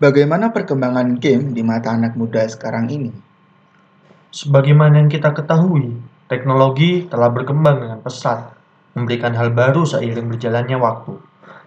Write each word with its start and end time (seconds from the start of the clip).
Bagaimana 0.00 0.48
perkembangan 0.48 1.20
game 1.20 1.52
di 1.52 1.60
mata 1.60 1.92
anak 1.92 2.16
muda 2.16 2.48
sekarang 2.48 2.88
ini? 2.88 3.12
Sebagaimana 4.32 4.96
yang 4.96 5.12
kita 5.12 5.28
ketahui, 5.36 5.92
teknologi 6.24 7.04
telah 7.04 7.28
berkembang 7.28 7.84
dengan 7.84 8.00
pesat, 8.00 8.48
memberikan 8.96 9.36
hal 9.36 9.52
baru 9.52 9.84
seiring 9.84 10.24
berjalannya 10.24 10.80
waktu. 10.80 11.20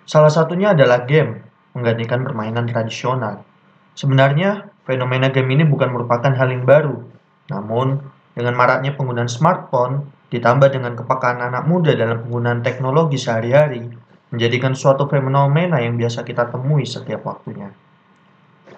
Salah 0.10 0.34
satunya 0.34 0.74
adalah 0.74 1.06
game, 1.06 1.46
menggantikan 1.78 2.26
permainan 2.26 2.66
tradisional. 2.66 3.46
Sebenarnya, 3.94 4.66
fenomena 4.82 5.30
game 5.30 5.54
ini 5.54 5.70
bukan 5.70 5.94
merupakan 5.94 6.34
hal 6.34 6.50
yang 6.50 6.66
baru. 6.66 7.06
Namun, 7.54 8.02
dengan 8.34 8.58
maraknya 8.58 8.98
penggunaan 8.98 9.30
smartphone, 9.30 10.10
ditambah 10.34 10.74
dengan 10.74 10.98
kepekaan 10.98 11.38
anak 11.38 11.70
muda 11.70 11.94
dalam 11.94 12.26
penggunaan 12.26 12.66
teknologi 12.66 13.22
sehari-hari, 13.22 13.94
menjadikan 14.34 14.74
suatu 14.74 15.06
fenomena 15.06 15.78
yang 15.78 16.02
biasa 16.02 16.26
kita 16.26 16.50
temui 16.50 16.82
setiap 16.90 17.30
waktunya. 17.30 17.70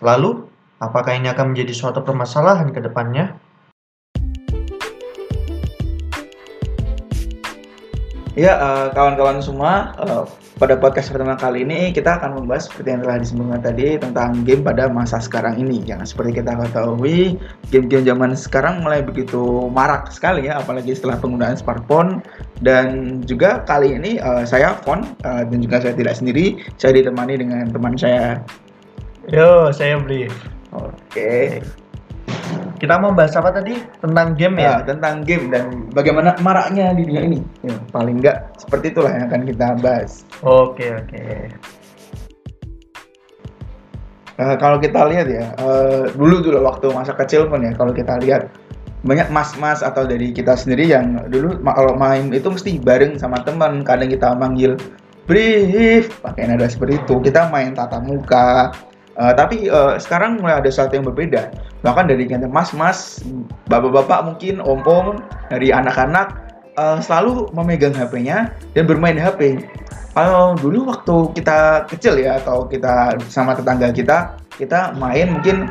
Lalu, 0.04 0.44
apakah 0.84 1.16
ini 1.16 1.31
akan 1.31 1.55
menjadi 1.55 1.72
suatu 1.72 2.04
permasalahan 2.04 2.72
ke 2.76 2.84
depannya? 2.84 3.35
Ya, 8.35 8.59
uh, 8.59 8.91
kawan-kawan 8.91 9.40
semua, 9.40 9.95
uh, 9.95 10.27
pada 10.59 10.76
podcast 10.76 11.08
pertama 11.08 11.40
kali 11.40 11.63
ini 11.63 11.95
kita 11.95 12.20
akan 12.20 12.35
membahas 12.35 12.68
seperti 12.68 12.91
yang 12.91 13.02
telah 13.08 13.18
disebutkan 13.23 13.63
tadi 13.63 13.95
tentang 13.95 14.44
game 14.44 14.59
pada 14.59 14.91
masa 14.91 15.23
sekarang 15.23 15.55
ini. 15.55 15.80
Yang 15.88 16.12
seperti 16.12 16.43
kita 16.43 16.52
ketahui, 16.59 17.40
game-game 17.71 18.04
zaman 18.04 18.35
sekarang 18.35 18.84
mulai 18.84 18.99
begitu 18.99 19.71
marak 19.71 20.12
sekali 20.12 20.52
ya, 20.52 20.59
apalagi 20.59 20.91
setelah 20.91 21.16
penggunaan 21.16 21.55
smartphone. 21.55 22.20
Dan 22.59 23.23
juga 23.23 23.63
kali 23.63 23.96
ini 23.96 24.20
uh, 24.20 24.43
saya 24.43 24.76
Fon 24.84 25.07
uh, 25.23 25.43
dan 25.48 25.57
juga 25.63 25.80
saya 25.80 25.96
tidak 25.96 26.20
sendiri, 26.20 26.59
saya 26.76 26.91
ditemani 26.91 27.40
dengan 27.40 27.71
teman 27.71 27.96
saya 27.96 28.43
Yo, 29.25 29.73
saya 29.73 29.97
beli. 29.97 30.29
Oke. 30.70 31.57
Kita 32.77 33.01
mau 33.01 33.09
bahas 33.09 33.34
apa 33.34 33.49
tadi? 33.49 33.73
Tentang 33.98 34.37
game 34.37 34.62
ya? 34.62 34.85
ya? 34.85 34.93
tentang 34.93 35.26
game 35.26 35.49
dan 35.49 35.90
bagaimana 35.90 36.37
maraknya 36.45 36.93
di 36.93 37.09
dunia 37.09 37.26
ini. 37.26 37.40
Ya, 37.65 37.73
paling 37.90 38.21
enggak 38.21 38.53
seperti 38.62 38.93
itulah 38.93 39.09
yang 39.09 39.26
akan 39.26 39.41
kita 39.49 39.68
bahas. 39.81 40.21
Oke, 40.46 40.93
oke. 40.93 41.26
Uh, 44.37 44.53
kalau 44.62 44.77
kita 44.77 45.01
lihat 45.09 45.26
ya, 45.26 45.57
uh, 45.57 46.05
dulu 46.13 46.46
dulu 46.46 46.62
waktu 46.62 46.93
masa 46.93 47.18
kecil 47.18 47.49
pun 47.49 47.65
ya, 47.65 47.73
kalau 47.73 47.98
kita 47.98 48.21
lihat 48.21 48.53
banyak 49.01 49.26
mas-mas 49.34 49.81
atau 49.81 50.05
dari 50.05 50.29
kita 50.29 50.53
sendiri 50.53 50.85
yang 50.85 51.26
dulu 51.34 51.57
kalau 51.65 51.98
main 51.98 52.29
itu 52.29 52.46
mesti 52.46 52.77
bareng 52.77 53.18
sama 53.18 53.41
teman. 53.41 53.81
Kadang 53.81 54.13
kita 54.13 54.37
manggil 54.37 54.77
brief 55.26 56.13
pakai 56.21 56.46
nada 56.46 56.70
seperti 56.70 57.01
itu. 57.01 57.18
Kita 57.26 57.49
main 57.49 57.73
tatap 57.73 58.05
muka, 58.05 58.70
Uh, 59.16 59.32
tapi 59.32 59.71
uh, 59.71 59.96
sekarang 59.96 60.44
mulai 60.44 60.60
ada 60.60 60.68
sesuatu 60.68 60.99
yang 60.99 61.08
berbeda. 61.08 61.55
Bahkan 61.88 62.12
dari 62.12 62.27
mas-mas, 62.52 63.24
bapak-bapak 63.71 64.28
mungkin, 64.28 64.59
om-om, 64.59 65.24
dari 65.47 65.72
anak-anak 65.72 66.35
uh, 66.75 67.00
selalu 67.00 67.47
memegang 67.56 67.96
HP-nya 67.96 68.52
dan 68.75 68.84
bermain 68.84 69.16
HP. 69.16 69.63
Kalau 70.16 70.56
dulu 70.56 70.91
waktu 70.91 71.16
kita 71.36 71.88
kecil 71.91 72.16
ya 72.19 72.40
atau 72.40 72.68
kita 72.72 73.19
sama 73.28 73.52
tetangga 73.56 73.91
kita, 73.91 74.40
kita 74.56 74.96
main 74.96 75.36
mungkin 75.36 75.68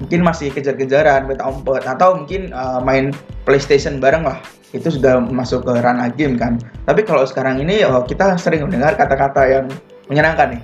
mungkin 0.00 0.20
masih 0.24 0.48
kejar-kejaran, 0.50 1.28
umpet 1.28 1.84
atau 1.84 2.16
mungkin 2.16 2.50
uh, 2.56 2.80
main 2.80 3.12
PlayStation 3.44 4.00
bareng 4.00 4.24
lah. 4.24 4.40
Itu 4.72 4.88
sudah 4.88 5.20
masuk 5.20 5.68
ke 5.68 5.72
ranah 5.84 6.08
game 6.16 6.40
kan. 6.40 6.56
Tapi 6.88 7.04
kalau 7.04 7.28
sekarang 7.28 7.60
ini 7.60 7.84
uh, 7.84 8.00
kita 8.08 8.40
sering 8.40 8.64
mendengar 8.64 8.96
kata-kata 8.96 9.44
yang 9.44 9.64
menyenangkan 10.08 10.56
nih. 10.56 10.62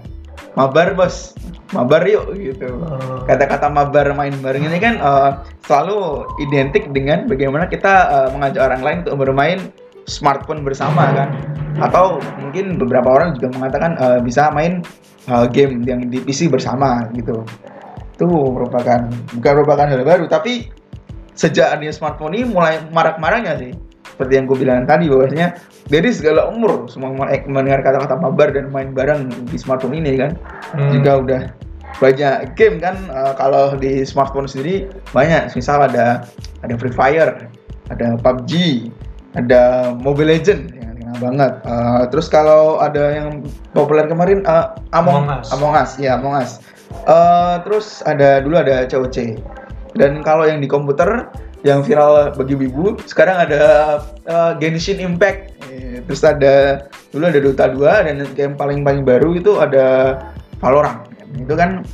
Mabar 0.56 0.97
bos, 0.97 1.36
mabar 1.77 2.02
yuk 2.08 2.33
gitu. 2.36 2.69
Oh. 2.80 3.24
Kata-kata 3.28 3.69
mabar 3.69 4.12
main 4.16 4.33
bareng 4.41 4.64
ini 4.64 4.78
kan 4.80 5.00
uh, 5.00 5.44
selalu 5.69 6.25
identik 6.41 6.88
dengan 6.97 7.28
bagaimana 7.28 7.69
kita 7.69 7.92
uh, 8.09 8.28
mengajak 8.32 8.62
orang 8.65 8.82
lain 8.82 8.98
untuk 9.04 9.16
bermain 9.20 9.59
smartphone 10.09 10.65
bersama 10.65 11.12
kan. 11.12 11.28
Atau 11.78 12.19
mungkin 12.41 12.81
beberapa 12.81 13.09
orang 13.12 13.37
juga 13.37 13.53
mengatakan 13.53 14.00
uh, 14.00 14.19
bisa 14.25 14.48
main 14.50 14.81
uh, 15.28 15.44
game 15.48 15.84
yang 15.84 16.09
di 16.09 16.25
PC 16.25 16.48
bersama 16.48 17.04
gitu. 17.12 17.44
Itu 18.16 18.26
merupakan 18.26 19.06
bukan 19.37 19.53
merupakan 19.62 19.87
hal 19.87 20.03
baru 20.03 20.25
tapi 20.26 20.72
sejak 21.38 21.71
adanya 21.71 21.94
smartphone 21.94 22.34
ini 22.34 22.50
mulai 22.50 22.82
marak-maraknya 22.91 23.54
sih 23.62 23.72
seperti 24.19 24.34
yang 24.34 24.50
gue 24.50 24.59
bilang 24.59 24.82
tadi 24.82 25.06
bahwasanya 25.06 25.54
dari 25.87 26.10
segala 26.10 26.50
umur 26.50 26.91
semua 26.91 27.15
mendengar 27.47 27.87
kata-kata 27.87 28.19
mabar 28.19 28.50
dan 28.50 28.66
main 28.75 28.91
bareng 28.91 29.31
di 29.47 29.54
smartphone 29.54 29.94
ini 29.94 30.19
kan 30.19 30.34
hmm. 30.75 30.91
juga 30.98 31.12
udah 31.22 31.41
banyak 31.97 32.54
game 32.54 32.76
kan 32.78 32.97
uh, 33.09 33.32
kalau 33.34 33.75
di 33.75 34.04
smartphone 34.04 34.47
sendiri 34.47 34.87
banyak. 35.16 35.50
Misal 35.56 35.88
ada 35.88 36.28
ada 36.62 36.75
Free 36.76 36.94
Fire 36.94 37.49
ada 37.88 38.21
PUBG 38.21 38.53
ada 39.37 39.93
Mobile 39.97 40.37
Legend 40.37 40.72
yang 40.77 40.93
kenal 41.00 41.16
banget. 41.19 41.53
Uh, 41.65 42.03
terus 42.12 42.28
kalau 42.28 42.78
ada 42.78 43.16
yang 43.16 43.41
populer 43.72 44.04
kemarin 44.04 44.44
uh, 44.44 44.77
Among, 44.93 45.27
Among 45.27 45.41
Us. 45.41 45.47
Among 45.53 45.75
Us 45.75 45.91
ya 45.97 46.21
Among 46.21 46.34
Us. 46.38 46.60
Uh, 47.04 47.60
terus 47.65 48.00
ada 48.04 48.41
dulu 48.41 48.56
ada 48.56 48.88
COC 48.88 49.37
dan 49.97 50.25
kalau 50.25 50.48
yang 50.48 50.60
di 50.60 50.69
komputer 50.69 51.28
yang 51.66 51.82
viral 51.82 52.32
bagi 52.38 52.54
wibu 52.54 52.97
sekarang 53.04 53.44
ada 53.44 53.62
uh, 54.28 54.53
Genshin 54.56 55.03
Impact. 55.03 55.59
Terus 56.09 56.25
ada 56.25 56.88
dulu 57.12 57.28
ada 57.28 57.41
Dota 57.43 57.66
2 57.69 58.06
dan 58.09 58.16
game 58.32 58.54
paling 58.56 58.81
paling 58.87 59.03
baru 59.04 59.37
itu 59.37 59.60
ada 59.60 60.16
Valorant 60.62 61.07
itu 61.37 61.53
kan 61.53 61.84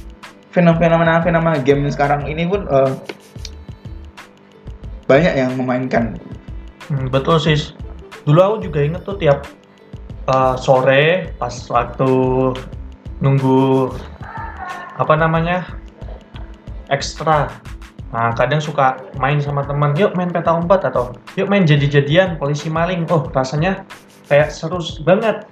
fenomena 0.54 1.18
fenomena 1.18 1.58
game 1.58 1.90
sekarang 1.90 2.30
ini 2.30 2.46
pun 2.46 2.68
uh, 2.70 2.94
banyak 5.10 5.34
yang 5.34 5.52
memainkan. 5.58 6.14
Hmm, 6.88 7.10
betul 7.10 7.40
sih. 7.40 7.58
Dulu 8.24 8.38
aku 8.40 8.56
juga 8.70 8.78
inget 8.84 9.02
tuh 9.04 9.18
tiap 9.18 9.44
uh, 10.30 10.56
sore 10.56 11.34
pas 11.36 11.52
waktu 11.68 12.10
nunggu 13.20 13.92
apa 14.96 15.14
namanya 15.18 15.66
ekstra. 16.88 17.50
Nah, 18.14 18.30
kadang 18.38 18.62
suka 18.62 19.02
main 19.18 19.42
sama 19.42 19.66
teman, 19.66 19.90
yuk 19.98 20.14
main 20.14 20.30
peta 20.30 20.54
umpet 20.54 20.86
atau 20.86 21.18
yuk 21.34 21.50
main 21.50 21.66
jadi-jadian 21.66 22.38
polisi 22.38 22.70
maling. 22.70 23.02
Oh, 23.10 23.26
rasanya 23.34 23.82
kayak 24.30 24.54
seru 24.54 24.78
banget. 25.02 25.42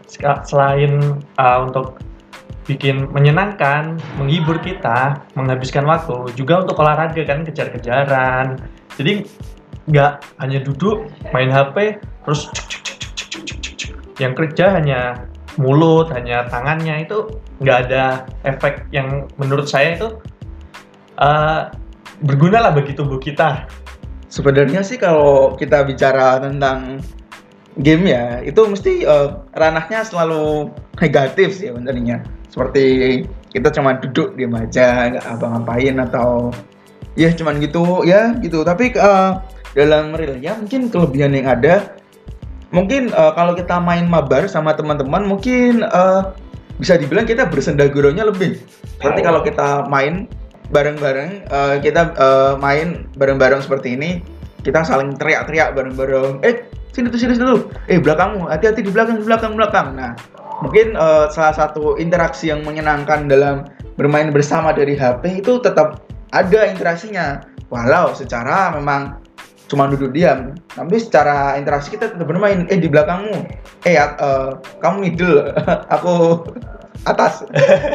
Selain 0.46 1.18
uh, 1.42 1.58
untuk 1.66 1.98
bikin 2.66 3.10
menyenangkan, 3.10 3.98
menghibur 4.18 4.62
kita, 4.62 5.18
menghabiskan 5.34 5.82
waktu, 5.82 6.30
juga 6.38 6.62
untuk 6.62 6.78
olahraga 6.78 7.22
kan 7.26 7.42
kejar-kejaran. 7.42 8.62
Jadi 8.94 9.26
nggak 9.90 10.12
hanya 10.38 10.62
duduk 10.62 11.10
main 11.34 11.50
HP 11.50 11.98
terus 12.22 12.46
cuk, 12.54 12.66
cuk, 12.70 12.82
cuk, 12.86 12.96
cuk, 13.02 13.12
cuk, 13.18 13.40
cuk, 13.42 13.58
cuk, 13.58 13.74
cuk. 13.74 13.94
yang 14.22 14.32
kerja 14.38 14.78
hanya 14.78 15.00
mulut, 15.58 16.14
hanya 16.14 16.46
tangannya 16.46 17.02
itu 17.02 17.34
nggak 17.58 17.78
ada 17.90 18.30
efek 18.46 18.86
yang 18.94 19.26
menurut 19.42 19.66
saya 19.66 19.98
itu 19.98 20.22
uh, 21.18 21.74
berguna 22.22 22.62
lah 22.62 22.72
bagi 22.72 22.94
tubuh 22.94 23.18
kita. 23.18 23.66
Sebenarnya 24.30 24.86
sih 24.86 24.96
kalau 24.96 25.58
kita 25.58 25.82
bicara 25.82 26.38
tentang 26.40 27.02
game 27.74 28.06
ya, 28.06 28.38
itu 28.40 28.62
mesti 28.64 29.02
uh, 29.02 29.44
ranahnya 29.52 30.06
selalu 30.06 30.70
negatif 31.02 31.58
sih 31.58 31.68
sebenarnya 31.68 32.22
seperti 32.52 32.84
kita 33.48 33.72
cuma 33.72 33.96
duduk 33.96 34.36
diam 34.36 34.52
aja 34.52 35.08
nggak 35.08 35.24
apa-ngapain 35.24 35.96
atau 36.04 36.52
ya 37.16 37.32
cuman 37.32 37.56
gitu 37.64 38.04
ya 38.04 38.36
gitu. 38.44 38.60
Tapi 38.60 38.92
uh, 39.00 39.40
dalam 39.72 40.12
realnya 40.12 40.52
mungkin 40.60 40.92
kelebihan 40.92 41.32
yang 41.32 41.48
ada 41.48 41.96
mungkin 42.68 43.08
uh, 43.16 43.32
kalau 43.32 43.56
kita 43.56 43.80
main 43.80 44.04
mabar 44.04 44.44
sama 44.48 44.76
teman-teman 44.76 45.24
mungkin 45.24 45.80
uh, 45.88 46.36
bisa 46.76 47.00
dibilang 47.00 47.24
kita 47.24 47.48
bersenda 47.48 47.88
gurunya 47.88 48.28
lebih. 48.28 48.60
Seperti 49.00 49.20
kalau 49.24 49.40
kita 49.40 49.88
main 49.88 50.28
bareng-bareng 50.68 51.48
uh, 51.48 51.76
kita 51.80 52.12
uh, 52.20 52.54
main 52.60 53.08
bareng-bareng 53.16 53.64
seperti 53.64 53.96
ini 53.96 54.20
kita 54.60 54.84
saling 54.84 55.16
teriak-teriak 55.16 55.72
bareng-bareng. 55.72 56.44
Eh 56.44 56.68
sini 56.92 57.08
tuh 57.08 57.16
sini 57.16 57.32
dulu 57.36 57.72
eh 57.88 57.96
belakangmu 57.96 58.52
hati-hati 58.52 58.84
di 58.84 58.92
belakang 58.92 59.20
di 59.20 59.24
belakang 59.24 59.56
belakang. 59.56 59.96
Nah 59.96 60.12
mungkin 60.62 60.94
uh, 60.94 61.26
salah 61.28 61.52
satu 61.52 61.98
interaksi 61.98 62.48
yang 62.48 62.62
menyenangkan 62.62 63.26
dalam 63.26 63.68
bermain 63.98 64.30
bersama 64.30 64.70
dari 64.72 64.94
HP 64.94 65.44
itu 65.44 65.58
tetap 65.60 66.06
ada 66.32 66.60
interaksinya. 66.70 67.44
Walau 67.72 68.12
secara 68.12 68.72
memang 68.76 69.16
cuma 69.66 69.88
duduk 69.88 70.12
diam 70.12 70.52
tapi 70.76 71.00
secara 71.00 71.56
interaksi 71.56 71.92
kita 71.92 72.14
tetap 72.14 72.28
bermain. 72.28 72.64
Eh 72.70 72.78
di 72.78 72.88
belakangmu. 72.88 73.48
Eh 73.84 73.98
uh, 73.98 74.60
kamu 74.78 74.96
middle. 75.10 75.50
Aku 75.98 76.44
atas. 77.08 77.42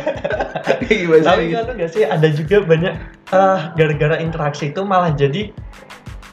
Tapi 0.67 1.07
kalau 1.07 1.73
nggak 1.79 1.91
sih 1.95 2.03
ada 2.03 2.27
juga 2.27 2.59
banyak 2.59 2.93
uh, 3.31 3.71
gara-gara 3.79 4.19
interaksi 4.19 4.75
itu 4.75 4.83
malah 4.83 5.15
jadi 5.15 5.55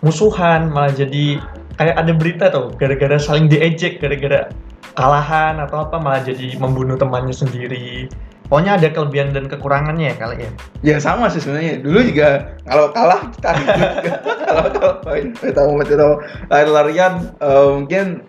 musuhan 0.03 0.69
malah 0.69 0.91
jadi 0.91 1.39
kayak 1.79 1.97
ada 1.97 2.13
berita 2.13 2.45
tuh 2.51 2.75
gara-gara 2.77 3.17
saling 3.17 3.47
diejek 3.47 3.99
gara-gara 4.03 4.51
kalahan 4.95 5.59
atau 5.59 5.87
apa 5.87 5.99
malah 5.99 6.23
jadi 6.23 6.55
membunuh 6.59 6.95
temannya 6.95 7.35
sendiri 7.35 8.09
Pokoknya 8.45 8.77
ada 8.77 8.89
kelebihan 8.93 9.33
dan 9.33 9.49
kekurangannya 9.49 10.13
ya 10.13 10.17
kali 10.21 10.37
ya. 10.45 10.51
Ya 10.85 10.97
sama 11.01 11.33
sih 11.33 11.41
sebenarnya. 11.41 11.81
Dulu 11.81 11.99
juga 12.05 12.61
kalau 12.69 12.93
kalah 12.93 13.33
kita 13.33 13.51
kalau 14.45 14.67
kalau 14.69 14.93
main 15.09 15.33
tahu 15.33 16.15
lari-larian 16.53 17.35
eh, 17.41 17.69
mungkin 17.73 18.21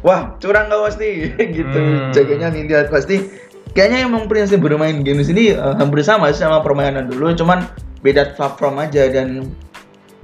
wah 0.00 0.32
curang 0.40 0.72
nggak 0.72 0.82
pasti 0.88 1.08
gitu. 1.60 1.78
Hmm. 1.78 2.10
Jaganya 2.16 2.48
ngeliat 2.48 2.88
pasti. 2.88 3.20
Kayaknya 3.76 4.08
emang 4.08 4.24
prinsip 4.24 4.64
bermain 4.64 5.04
game 5.04 5.20
di 5.20 5.26
sini 5.28 5.42
eh, 5.52 5.74
hampir 5.76 6.00
sama 6.00 6.32
sih 6.32 6.40
sama 6.40 6.64
permainan 6.64 7.12
dulu, 7.12 7.36
cuman 7.36 7.68
beda 8.00 8.32
platform 8.40 8.80
aja 8.80 9.04
dan 9.12 9.52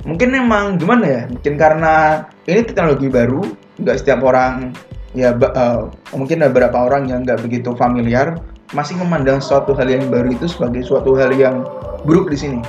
mungkin 0.09 0.33
emang 0.33 0.81
gimana 0.81 1.05
ya? 1.05 1.23
Mungkin 1.29 1.61
karena 1.61 2.25
ini 2.49 2.65
teknologi 2.65 3.13
baru, 3.13 3.45
nggak 3.77 3.97
setiap 4.01 4.25
orang 4.25 4.73
ya 5.15 5.31
eh, 5.33 5.81
mungkin 6.13 6.43
ada 6.43 6.51
beberapa 6.51 6.91
orang 6.91 7.07
yang 7.07 7.23
nggak 7.23 7.41
begitu 7.47 7.73
familiar 7.79 8.43
masih 8.75 8.99
memandang 8.99 9.39
suatu 9.39 9.71
hal 9.79 9.87
yang 9.87 10.11
baru 10.11 10.35
itu 10.35 10.51
sebagai 10.51 10.83
suatu 10.83 11.15
hal 11.15 11.31
yang 11.33 11.63
buruk 12.03 12.29
di 12.29 12.37
sini. 12.37 12.61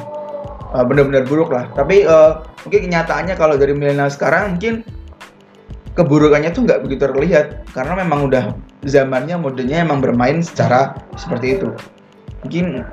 Eh, 0.71 0.83
benar-benar 0.85 1.25
buruk 1.25 1.49
lah. 1.49 1.65
Tapi 1.73 2.05
eh, 2.05 2.31
mungkin 2.63 2.81
kenyataannya 2.89 3.35
kalau 3.35 3.57
dari 3.57 3.73
milenial 3.73 4.07
sekarang 4.13 4.55
mungkin 4.55 4.85
keburukannya 5.97 6.53
tuh 6.53 6.69
nggak 6.69 6.85
begitu 6.85 7.09
terlihat. 7.09 7.65
Karena 7.73 7.97
memang 7.97 8.29
udah 8.29 8.53
zamannya 8.85 9.41
modenya 9.41 9.81
emang 9.81 9.99
bermain 9.99 10.45
secara 10.45 10.93
seperti 11.17 11.57
itu. 11.57 11.69
Mungkin 12.45 12.85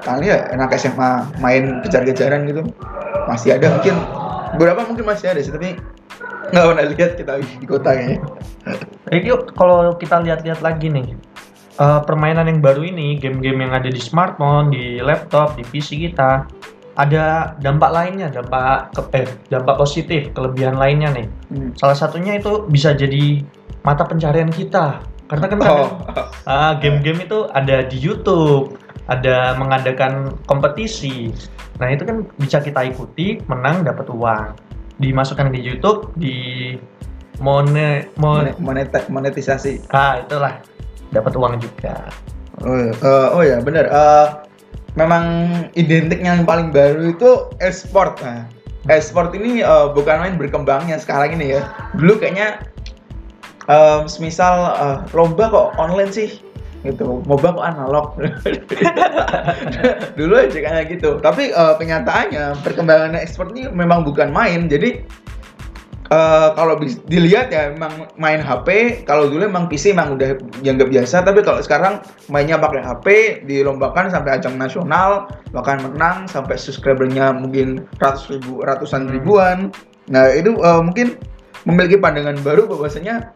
kali 0.00 0.32
ya 0.32 0.48
anak 0.56 0.72
SMA 0.80 1.28
main 1.44 1.84
kejar-kejaran 1.84 2.48
gitu. 2.48 2.64
Masih 3.28 3.60
ada 3.60 3.68
mungkin. 3.76 3.94
Beberapa 4.56 4.80
mungkin 4.88 5.04
masih 5.04 5.28
ada 5.28 5.44
sih 5.44 5.52
tapi 5.52 5.76
nggak 6.52 6.66
pernah 6.72 6.84
lihat 6.92 7.12
kita 7.16 7.32
di 7.40 7.66
kota 7.66 7.90
kayaknya 7.94 8.18
Jadi 9.08 9.26
kalau 9.56 9.96
kita 9.96 10.20
lihat-lihat 10.20 10.60
lagi 10.60 10.92
nih, 10.92 11.16
eh, 11.80 12.00
permainan 12.04 12.44
yang 12.44 12.60
baru 12.60 12.84
ini, 12.84 13.16
game-game 13.16 13.64
yang 13.64 13.72
ada 13.72 13.88
di 13.88 13.96
smartphone, 13.96 14.68
di 14.68 15.00
laptop, 15.00 15.56
di 15.56 15.64
PC 15.64 15.96
kita, 15.96 16.44
ada 16.98 17.54
dampak 17.62 17.90
lainnya, 17.94 18.28
dampak 18.28 18.92
ke, 18.92 19.00
eh, 19.16 19.26
dampak 19.48 19.80
positif, 19.80 20.34
kelebihan 20.36 20.76
lainnya 20.76 21.14
nih. 21.14 21.26
Hmm. 21.48 21.70
Salah 21.78 21.96
satunya 21.96 22.36
itu 22.36 22.68
bisa 22.68 22.92
jadi 22.92 23.40
mata 23.86 24.04
pencarian 24.04 24.50
kita. 24.50 25.00
Karena 25.30 25.46
kan 25.48 25.58
kadang, 25.62 25.78
oh 25.78 25.88
ah, 26.50 26.76
game-game 26.76 27.24
itu 27.24 27.48
ada 27.54 27.86
di 27.86 27.96
YouTube, 27.96 28.76
ada 29.08 29.56
mengadakan 29.56 30.36
kompetisi. 30.44 31.32
Nah 31.78 31.88
itu 31.94 32.02
kan 32.04 32.26
bisa 32.36 32.58
kita 32.60 32.84
ikuti, 32.84 33.38
menang, 33.46 33.86
dapat 33.86 34.10
uang. 34.10 34.67
Dimasukkan 34.98 35.54
di 35.54 35.62
YouTube, 35.62 36.10
di 36.18 36.36
mone, 37.38 38.10
mon, 38.18 38.42
Monet- 38.42 38.58
moneta- 38.58 39.06
monetisasi 39.06 39.86
ah 39.94 40.22
itulah 40.26 40.58
dapat 41.14 41.32
uang 41.38 41.62
juga. 41.62 42.10
Oh. 42.66 42.90
Eh, 42.90 43.28
oh 43.30 43.42
ya 43.46 43.62
benar. 43.62 43.86
Eh, 43.86 44.26
memang 44.98 45.24
identik 45.78 46.18
yang 46.18 46.42
paling 46.42 46.74
baru 46.74 47.14
itu 47.14 47.46
e-sport. 47.62 48.18
Nah, 48.26 48.50
e-sport 48.90 49.30
ini 49.38 49.62
eh, 49.62 49.86
bukan 49.94 50.18
main 50.18 50.34
berkembangnya 50.34 50.98
sekarang 50.98 51.38
ini 51.38 51.54
ya. 51.54 51.62
Dulu 51.94 52.18
kayaknya 52.18 52.58
eh, 53.70 54.00
semisal 54.10 54.74
eh, 54.74 54.98
lomba 55.14 55.46
kok 55.46 55.68
online 55.78 56.10
sih 56.10 56.42
gitu. 56.84 57.22
Moba 57.26 57.54
kok 57.54 57.66
analog. 57.66 58.06
Dulu 60.18 60.32
aja 60.38 60.58
kayak 60.58 60.86
gitu. 60.94 61.18
Tapi 61.18 61.50
eh, 61.50 61.74
kenyataannya 61.78 62.62
perkembangan 62.62 63.18
e-sport 63.18 63.54
ini 63.54 63.70
memang 63.70 64.06
bukan 64.06 64.30
main. 64.30 64.70
Jadi 64.70 65.02
eh, 66.08 66.48
kalau 66.54 66.78
dilihat 67.08 67.50
ya 67.50 67.74
memang 67.74 68.08
main 68.16 68.40
HP 68.40 69.02
kalau 69.04 69.28
dulu 69.28 69.44
emang 69.44 69.66
PC 69.66 69.92
emang 69.92 70.14
udah 70.14 70.38
yang 70.62 70.78
nggak 70.78 70.90
biasa. 70.94 71.26
Tapi 71.26 71.42
kalau 71.42 71.60
sekarang 71.60 72.00
mainnya 72.30 72.56
pakai 72.60 72.80
HP 72.80 73.06
dilombakan 73.44 74.08
sampai 74.08 74.38
ajang 74.38 74.54
nasional 74.56 75.26
bahkan 75.50 75.82
menang 75.82 76.28
sampai 76.30 76.54
subscribernya 76.56 77.34
mungkin 77.34 77.84
ratus 77.98 78.30
ribu 78.32 78.62
ratusan 78.62 79.08
Hmm. 79.08 79.14
ribuan. 79.18 79.58
Nah 80.08 80.30
itu 80.32 80.54
eh, 80.58 80.80
mungkin 80.82 81.18
memiliki 81.66 81.98
pandangan 82.00 82.38
baru 82.40 82.64
bahwasanya 82.70 83.34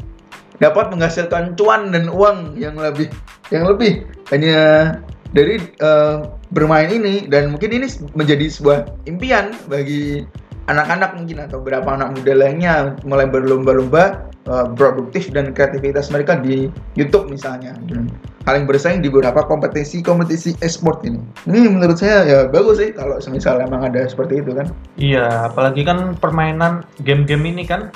dapat 0.61 0.93
menghasilkan 0.93 1.57
cuan 1.57 1.95
dan 1.95 2.13
uang 2.13 2.59
yang 2.61 2.77
lebih 2.77 3.09
yang 3.49 3.65
lebih 3.65 4.05
hanya 4.29 4.93
dari 5.33 5.57
eh, 5.61 6.17
bermain 6.53 6.93
ini 6.93 7.25
dan 7.29 7.53
mungkin 7.53 7.73
ini 7.73 7.89
menjadi 8.13 8.53
sebuah 8.53 9.09
impian 9.09 9.57
bagi 9.69 10.29
anak-anak 10.71 11.19
mungkin 11.19 11.43
atau 11.43 11.59
beberapa 11.59 11.89
anak 11.91 12.21
muda 12.21 12.33
lainnya 12.37 12.95
mulai 13.03 13.27
berlomba-lomba 13.27 14.29
eh, 14.47 14.67
produktif 14.77 15.33
dan 15.33 15.57
kreativitas 15.57 16.13
mereka 16.13 16.37
di 16.37 16.69
YouTube 16.95 17.33
misalnya 17.33 17.73
dan 17.89 18.13
saling 18.45 18.67
bersaing 18.67 19.01
di 19.01 19.09
beberapa 19.09 19.47
kompetisi 19.47 20.03
kompetisi 20.03 20.55
e-sport 20.61 21.07
ini. 21.07 21.23
Ini 21.47 21.71
menurut 21.71 21.97
saya 21.99 22.27
ya 22.27 22.39
bagus 22.51 22.83
sih 22.83 22.91
kalau 22.93 23.19
semisal 23.23 23.63
emang 23.63 23.87
ada 23.87 24.05
seperti 24.07 24.43
itu 24.43 24.53
kan. 24.53 24.67
Iya, 24.99 25.51
apalagi 25.51 25.87
kan 25.87 26.19
permainan 26.19 26.83
game-game 27.07 27.55
ini 27.55 27.65
kan 27.65 27.95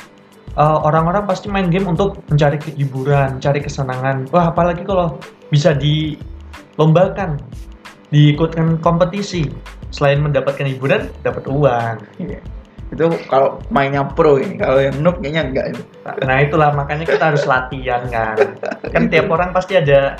eh, 0.56 0.78
orang-orang 0.82 1.28
pasti 1.28 1.46
main 1.52 1.68
game 1.68 1.86
untuk 1.86 2.20
mencari 2.32 2.56
hiburan, 2.76 3.38
cari 3.38 3.60
kesenangan. 3.60 4.28
Wah, 4.32 4.50
apalagi 4.50 4.82
kalau 4.82 5.20
bisa 5.52 5.76
dilombakan, 5.76 7.38
diikutkan 8.10 8.80
kompetisi. 8.80 9.48
Selain 9.94 10.18
mendapatkan 10.20 10.66
hiburan, 10.66 11.08
dapat 11.22 11.46
uang. 11.46 11.96
Iya. 12.18 12.40
Itu 12.92 13.10
kalau 13.26 13.58
mainnya 13.74 14.06
pro 14.06 14.38
ini, 14.38 14.58
kalau 14.62 14.78
yang 14.78 14.94
noob 15.02 15.18
kayaknya 15.18 15.42
enggak. 15.50 15.66
Nah, 16.22 16.38
itulah 16.38 16.70
makanya 16.70 17.02
kita 17.06 17.34
harus 17.34 17.42
latihan 17.42 18.06
kan. 18.10 18.38
Kan 18.94 19.10
tiap 19.10 19.26
orang 19.26 19.50
pasti 19.50 19.74
ada 19.74 20.14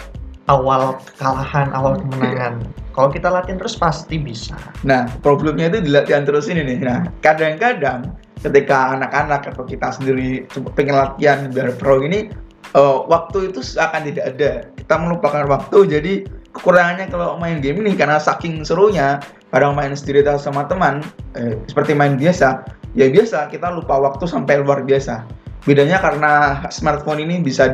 awal 0.51 0.99
kekalahan, 1.07 1.71
awal 1.71 1.99
kemenangan. 2.03 2.63
Kalau 2.91 3.13
kita 3.13 3.29
latihan 3.31 3.61
terus 3.61 3.79
pasti 3.79 4.19
bisa. 4.19 4.57
Nah, 4.83 5.07
problemnya 5.23 5.71
itu 5.71 5.79
di 5.85 5.91
latihan 5.95 6.27
terus 6.27 6.51
ini 6.51 6.65
nih. 6.65 6.79
Nah, 6.83 7.07
kadang-kadang 7.23 8.19
ketika 8.41 8.97
anak-anak 8.97 9.53
atau 9.55 9.65
kita 9.65 9.93
sendiri 9.97 10.45
pengen 10.77 10.97
latihan 10.97 11.49
biar 11.49 11.75
pro 11.77 12.05
ini, 12.05 12.29
eh, 12.77 12.97
waktu 13.09 13.53
itu 13.53 13.61
akan 13.77 14.01
tidak 14.13 14.25
ada. 14.37 14.51
Kita 14.77 14.95
melupakan 15.01 15.45
waktu, 15.49 15.79
jadi 15.89 16.13
kekurangannya 16.53 17.07
kalau 17.13 17.37
main 17.37 17.61
game 17.61 17.85
ini 17.85 17.97
karena 17.97 18.17
saking 18.17 18.65
serunya, 18.65 19.21
kadang 19.53 19.77
main 19.77 19.93
sendiri 19.93 20.25
sama 20.41 20.65
teman, 20.69 21.05
eh, 21.37 21.57
seperti 21.69 21.93
main 21.93 22.17
biasa, 22.17 22.65
ya 22.97 23.07
biasa 23.13 23.53
kita 23.53 23.73
lupa 23.73 24.01
waktu 24.01 24.25
sampai 24.25 24.61
luar 24.65 24.85
biasa. 24.85 25.25
Bedanya 25.67 25.99
karena 25.99 26.63
smartphone 26.71 27.27
ini 27.27 27.43
bisa 27.43 27.67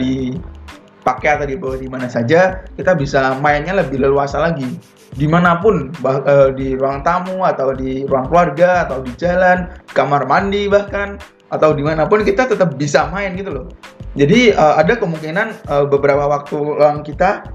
dipakai 1.03 1.35
atau 1.35 1.47
dibawa 1.51 1.75
di 1.75 1.91
mana 1.91 2.07
saja, 2.07 2.63
kita 2.79 2.95
bisa 2.95 3.35
mainnya 3.43 3.75
lebih 3.75 3.99
leluasa 3.99 4.39
lagi. 4.39 4.79
Di 5.13 5.27
mana 5.27 5.59
pun 5.59 5.91
bah- 5.99 6.23
eh, 6.23 6.55
di 6.55 6.79
ruang 6.79 7.03
tamu 7.03 7.43
atau 7.43 7.75
di 7.75 8.07
ruang 8.07 8.31
keluarga 8.31 8.87
atau 8.87 9.03
di 9.03 9.11
jalan 9.19 9.67
kamar 9.93 10.25
mandi 10.31 10.71
bahkan 10.71 11.19
atau 11.53 11.75
di 11.75 11.85
mana 11.85 12.07
pun 12.07 12.23
kita 12.23 12.49
tetap 12.49 12.79
bisa 12.79 13.11
main 13.11 13.35
gitu 13.35 13.51
loh. 13.51 13.67
Jadi 14.15 14.55
eh, 14.55 14.75
ada 14.79 14.95
kemungkinan 14.95 15.69
eh, 15.69 15.85
beberapa 15.91 16.31
waktu 16.31 16.55
luang 16.55 17.03
kita 17.03 17.51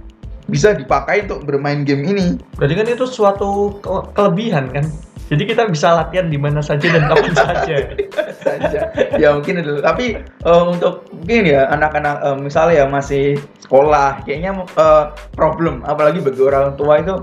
bisa 0.51 0.75
dipakai 0.75 1.25
untuk 1.25 1.47
bermain 1.47 1.87
game 1.87 2.03
ini. 2.03 2.27
Berarti 2.59 2.75
kan 2.75 2.87
itu 2.91 3.05
suatu 3.07 3.79
ke- 3.79 4.05
kelebihan 4.11 4.69
kan. 4.75 4.85
Jadi 5.27 5.43
kita 5.43 5.67
bisa 5.67 5.91
latihan 5.91 6.31
di 6.31 6.39
mana 6.39 6.63
saja 6.63 6.87
dan 6.87 7.03
kapan 7.05 7.33
saja. 7.43 7.77
saja. 8.39 8.81
Ya 9.19 9.35
mungkin 9.35 9.59
itu. 9.59 9.83
Tapi 9.83 10.15
eh, 10.23 10.63
untuk 10.63 11.03
mungkin 11.11 11.43
ya 11.47 11.67
anak-anak 11.69 12.15
eh, 12.23 12.37
misalnya 12.39 12.73
ya 12.81 12.85
masih 12.87 13.35
sekolah 13.59 14.23
kayaknya 14.23 14.55
eh, 14.63 15.03
problem. 15.35 15.83
Apalagi 15.83 16.23
bagi 16.23 16.39
orang 16.39 16.79
tua 16.79 17.03
itu 17.03 17.15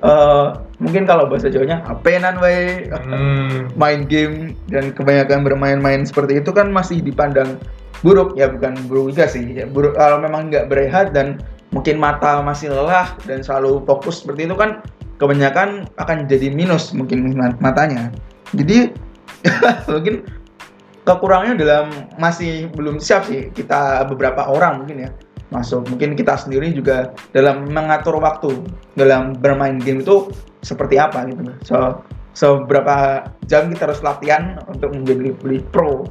eh, 0.00 0.46
mungkin 0.80 1.04
kalau 1.04 1.28
bahasa 1.28 1.52
Jawanya 1.52 1.84
apenan 1.86 2.40
wae 2.40 2.88
Hmm. 3.04 3.68
main 3.76 4.08
game 4.08 4.56
dan 4.72 4.90
kebanyakan 4.90 5.44
bermain-main 5.44 6.02
seperti 6.02 6.40
itu 6.40 6.50
kan 6.50 6.72
masih 6.72 7.04
dipandang 7.04 7.60
buruk. 8.00 8.32
Ya 8.34 8.48
bukan 8.48 8.80
buruk 8.88 9.12
juga 9.12 9.28
sih. 9.28 9.44
Ya 9.44 9.68
buruk 9.68 9.92
kalau 9.94 10.16
memang 10.18 10.48
nggak 10.48 10.72
berehat 10.72 11.12
dan 11.12 11.36
mungkin 11.72 11.96
mata 11.96 12.40
masih 12.40 12.68
lelah 12.68 13.16
dan 13.24 13.40
selalu 13.40 13.80
fokus 13.84 14.20
seperti 14.20 14.44
itu 14.44 14.52
kan 14.52 14.84
kebanyakan 15.22 15.86
akan 16.02 16.26
jadi 16.26 16.50
minus 16.50 16.90
mungkin 16.90 17.38
mat- 17.38 17.62
matanya. 17.62 18.10
Jadi 18.58 18.90
mungkin 19.94 20.26
kekurangannya 21.06 21.54
dalam 21.62 21.86
masih 22.18 22.66
belum 22.74 22.98
siap 22.98 23.30
sih 23.30 23.54
kita 23.54 24.02
beberapa 24.10 24.50
orang 24.50 24.82
mungkin 24.82 25.06
ya. 25.06 25.10
Masuk 25.54 25.86
mungkin 25.86 26.18
kita 26.18 26.34
sendiri 26.34 26.74
juga 26.74 27.14
dalam 27.30 27.70
mengatur 27.70 28.18
waktu 28.18 28.66
dalam 28.98 29.38
bermain 29.38 29.78
game 29.78 30.02
itu 30.02 30.26
seperti 30.66 30.98
apa 30.98 31.22
gitu. 31.30 31.54
So 31.62 32.02
seberapa 32.34 33.28
jam 33.46 33.70
kita 33.70 33.92
harus 33.92 34.02
latihan 34.02 34.58
untuk 34.66 34.90
menjadi 34.90 35.36
pro 35.70 36.08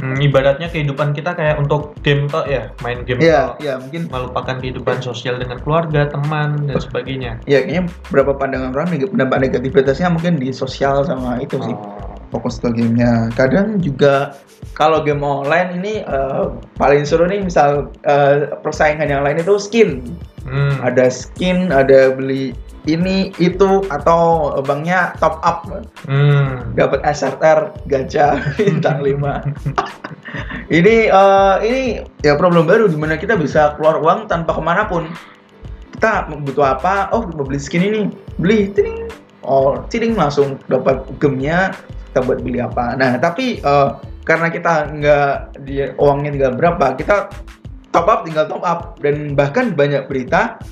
Hmm, 0.00 0.16
ibaratnya 0.16 0.72
kehidupan 0.72 1.12
kita 1.12 1.36
kayak 1.36 1.60
untuk 1.60 1.92
game 2.00 2.24
tok 2.26 2.48
ya, 2.48 2.72
main 2.80 3.04
game 3.04 3.20
Iya, 3.20 3.52
tok. 3.52 3.56
iya 3.60 3.74
mungkin 3.76 4.02
Melupakan 4.08 4.56
kehidupan 4.56 5.04
sosial 5.04 5.36
dengan 5.36 5.60
keluarga, 5.60 6.08
teman 6.08 6.64
dan 6.64 6.80
sebagainya. 6.80 7.36
ya 7.44 7.60
kayaknya 7.60 7.84
berapa 8.08 8.32
pandangan 8.32 8.72
orang 8.72 8.96
dampak 9.12 9.38
negativitasnya 9.44 10.08
mungkin 10.08 10.40
di 10.40 10.48
sosial 10.50 11.04
sama 11.04 11.36
itu 11.38 11.60
sih 11.60 11.76
Oh. 11.76 12.16
fokus 12.30 12.62
ke 12.62 12.70
gamenya 12.70 13.26
kadang 13.34 13.82
juga 13.82 14.38
kalau 14.72 15.02
game 15.02 15.18
online 15.20 15.82
ini 15.82 15.94
uh, 16.06 16.54
paling 16.78 17.02
seru 17.02 17.26
nih 17.26 17.42
misal 17.42 17.90
uh, 18.06 18.54
persaingan 18.62 19.10
yang 19.10 19.26
lain 19.26 19.42
itu 19.42 19.58
skin 19.58 19.90
hmm. 20.46 20.78
ada 20.80 21.10
skin 21.10 21.74
ada 21.74 22.14
beli 22.14 22.54
ini 22.88 23.34
itu 23.36 23.84
atau 23.92 24.54
banknya 24.64 25.12
top 25.20 25.40
up. 25.44 25.68
Hmm. 26.08 26.72
dapat 26.78 27.04
SRR 27.04 27.74
gacha 27.90 28.40
bintang 28.56 29.04
5 29.04 29.20
ini 30.70 31.10
uh, 31.10 31.58
ini 31.62 32.06
ya 32.22 32.38
problem 32.38 32.66
baru 32.66 32.86
di 32.86 32.94
mana 32.94 33.18
kita 33.18 33.34
bisa 33.34 33.74
keluar 33.74 33.98
uang 33.98 34.30
tanpa 34.30 34.54
ke 34.54 34.62
mana 34.62 34.86
pun. 34.86 35.10
Kita 35.98 36.30
butuh 36.30 36.78
apa? 36.78 37.10
Oh 37.10 37.26
mau 37.34 37.44
beli 37.44 37.58
skin 37.58 37.82
ini. 37.82 38.00
Beli 38.38 38.70
ting 38.70 39.10
oh 39.42 39.82
ting 39.90 40.14
langsung 40.14 40.62
dapat 40.70 41.02
gemnya 41.18 41.74
kita 42.10 42.22
buat 42.22 42.38
beli 42.40 42.62
apa. 42.62 42.94
Nah 42.94 43.18
tapi 43.18 43.58
uh, 43.66 43.98
karena 44.22 44.46
kita 44.46 44.94
nggak 44.94 45.34
dia 45.66 45.90
uangnya 45.98 46.30
tinggal 46.38 46.54
berapa 46.54 46.86
kita 46.94 47.34
top 47.90 48.06
up 48.06 48.22
tinggal 48.22 48.46
top 48.46 48.62
up. 48.62 48.80
Dan 49.02 49.34
bahkan 49.34 49.74
banyak 49.74 50.06
berita 50.06 50.62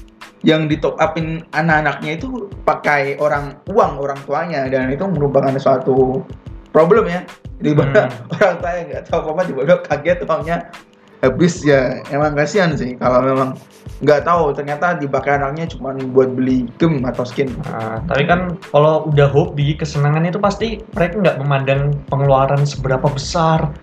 yang 0.46 0.70
di 0.70 0.78
top 0.78 0.94
upin 1.02 1.42
anak-anaknya 1.50 2.18
itu 2.18 2.46
pakai 2.62 3.18
orang 3.18 3.58
uang 3.66 3.98
orang 3.98 4.20
tuanya 4.22 4.70
dan 4.70 4.90
itu 4.90 5.02
merupakan 5.10 5.50
suatu 5.58 6.22
problem 6.70 7.10
ya 7.10 7.26
di 7.58 7.74
mana 7.74 8.06
hmm. 8.06 8.30
orang 8.38 8.54
tua 8.62 8.70
yang 8.78 8.86
nggak 8.94 9.04
tahu 9.10 9.20
apa 9.34 9.42
tiba-tiba 9.50 9.76
kaget 9.82 10.18
uangnya 10.22 10.56
habis 11.18 11.66
ya 11.66 11.98
emang 12.14 12.38
kasihan 12.38 12.78
sih 12.78 12.94
kalau 12.94 13.18
memang 13.18 13.58
nggak 13.98 14.22
tahu 14.22 14.54
ternyata 14.54 14.94
dipakai 14.94 15.42
anaknya 15.42 15.66
cuma 15.66 15.90
buat 16.14 16.30
beli 16.38 16.70
game 16.78 17.02
atau 17.02 17.26
skin. 17.26 17.50
Nah, 17.66 17.98
tapi 18.06 18.30
kan 18.30 18.54
kalau 18.70 19.10
udah 19.10 19.26
hobi 19.26 19.74
kesenangan 19.74 20.22
itu 20.22 20.38
pasti 20.38 20.78
mereka 20.94 21.18
nggak 21.18 21.38
memandang 21.42 21.98
pengeluaran 22.06 22.62
seberapa 22.62 23.10
besar 23.10 23.74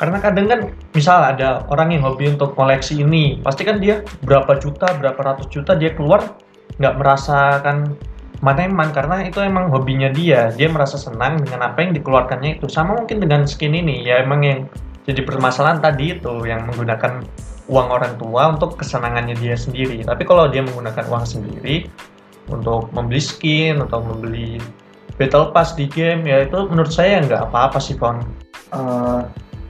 karena 0.00 0.18
kadang 0.18 0.46
kan 0.48 0.60
misal 0.96 1.20
ada 1.20 1.62
orang 1.68 1.92
yang 1.92 2.02
hobi 2.02 2.32
untuk 2.32 2.56
koleksi 2.56 3.00
ini 3.04 3.38
pasti 3.44 3.62
kan 3.62 3.78
dia 3.78 4.00
berapa 4.24 4.56
juta 4.58 4.92
berapa 4.96 5.18
ratus 5.20 5.46
juta 5.52 5.76
dia 5.76 5.92
keluar 5.92 6.36
nggak 6.80 6.94
merasakan 6.96 7.94
mana 8.42 8.66
eman 8.66 8.90
karena 8.90 9.22
itu 9.22 9.38
emang 9.38 9.70
hobinya 9.70 10.10
dia. 10.10 10.50
Dia 10.50 10.66
merasa 10.66 10.98
senang 10.98 11.46
dengan 11.46 11.62
apa 11.62 11.78
yang 11.78 11.94
dikeluarkannya 11.94 12.58
itu. 12.58 12.66
Sama 12.66 12.98
mungkin 12.98 13.22
dengan 13.22 13.46
skin 13.46 13.70
ini. 13.70 14.02
Ya 14.02 14.18
emang 14.18 14.42
yang 14.42 14.66
jadi 15.06 15.22
permasalahan 15.22 15.78
tadi 15.78 16.18
itu 16.18 16.42
yang 16.42 16.66
menggunakan 16.66 17.22
uang 17.70 17.88
orang 17.94 18.18
tua 18.18 18.50
untuk 18.50 18.74
kesenangannya 18.74 19.38
dia 19.38 19.54
sendiri. 19.54 20.02
Tapi 20.02 20.26
kalau 20.26 20.50
dia 20.50 20.66
menggunakan 20.66 21.06
uang 21.06 21.22
sendiri 21.22 21.86
untuk 22.50 22.90
membeli 22.90 23.22
skin 23.22 23.78
atau 23.78 24.02
membeli 24.02 24.58
battle 25.14 25.54
pass 25.54 25.78
di 25.78 25.86
game 25.86 26.26
ya 26.26 26.42
itu 26.42 26.66
menurut 26.66 26.90
saya 26.90 27.22
nggak 27.22 27.52
apa-apa 27.52 27.78
sih 27.78 27.94
Fon 27.94 28.18
uh, 28.74 29.22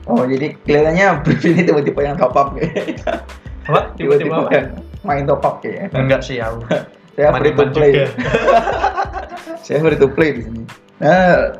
Oh 0.03 0.27
jadi 0.27 0.51
kelihatannya 0.67 1.23
Brief 1.23 1.43
ini 1.47 1.61
tiba-tiba 1.63 1.99
yang 2.03 2.15
top 2.19 2.35
up 2.35 2.51
kayak. 2.55 2.99
Apa? 3.67 3.81
Tiba-tiba 3.97 4.51
main 5.07 5.23
top 5.23 5.43
up 5.47 5.55
kayak. 5.63 5.95
Enggak 5.95 6.21
sih 6.23 6.43
aku. 6.43 6.67
Saya 7.15 7.29
free 7.37 7.53
to 7.53 7.65
play. 7.69 7.91
Saya 9.65 9.77
free 9.79 9.99
to 10.01 10.07
play 10.09 10.29
di 10.33 10.41
sini. 10.49 10.63
Nah, 10.97 11.55